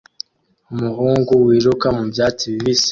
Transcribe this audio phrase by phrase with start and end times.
[0.73, 2.79] Umuhungu wiruka mu byatsi bibisi